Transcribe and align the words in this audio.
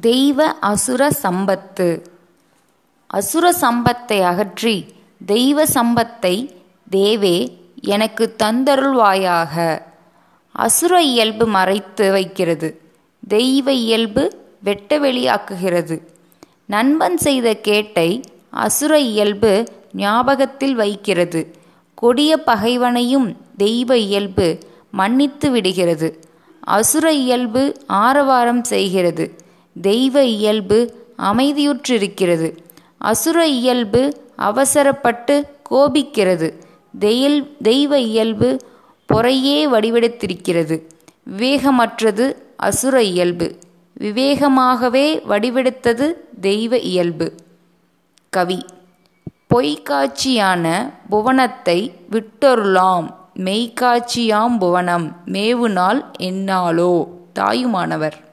தெய்வ 0.00 0.44
அசுர 0.44 1.10
சம்பத்து. 1.22 2.04
அசுர 3.06 3.50
சம்பத்தை 3.50 4.22
அகற்றி 4.22 4.84
தெய்வ 5.26 5.64
சம்பத்தை 5.64 6.54
தேவே 6.90 7.58
எனக்கு 7.82 8.34
தந்தருள்வாயாக. 8.42 9.82
அசுர 10.52 11.02
இயல்பு 11.02 11.46
மறைத்து 11.46 12.10
வைக்கிறது. 12.10 12.80
தெய்வ 13.28 13.72
இயல்பு 13.72 14.38
வெட்ட 14.60 14.98
வெளியாக்குகிறது. 14.98 16.08
நண்பன் 16.66 17.16
செய்த 17.16 17.54
கேட்டை 17.54 18.20
அசுர 18.50 18.98
இயல்பு 18.98 19.68
ஞாபகத்தில் 19.92 20.74
வைக்கிறது. 20.74 21.54
கொடிய 21.94 22.42
பகைவனையும் 22.46 23.36
தெய்வ 23.56 23.96
இயல்பு 23.96 24.58
மன்னித்து 24.90 25.50
விடுகிறது. 25.50 26.24
அசுர 26.60 27.12
இயல்பு 27.12 27.76
ஆரவாரம் 27.86 28.64
செய்கிறது. 28.64 29.40
தெய்வ 29.80 30.24
இயல்பு 30.24 31.06
அமைதியுற்றிருக்கிறது. 31.18 32.56
அசுர 32.98 33.46
இயல்பு 33.46 34.20
அவசரப்பட்டு 34.36 35.46
கோபிக்கிறது. 35.70 36.52
தெயில் 37.00 37.56
தெய்வ 37.62 37.98
இயல்பு 37.98 38.56
பொறையே 39.06 39.66
வடிவெடுத்திருக்கிறது. 39.66 40.82
விவேகமற்றது 41.36 42.36
அசுர 42.56 43.02
இயல்பு. 43.02 43.58
விவேகமாகவே 44.00 45.22
வடிவெடுத்தது 45.28 46.12
தெய்வ 46.40 46.78
இயல்பு. 46.78 47.34
கவி. 48.30 48.64
பொய்க்காட்சியான 49.54 50.92
புவனத்தை 51.10 51.92
விட்டொருளாம். 52.10 53.14
மெய்க்காட்சியாம் 53.36 54.58
புவனம். 54.58 55.16
மேவுநாள் 55.24 56.04
என்னாளோ 56.18 57.06
தாயுமானவர். 57.32 58.31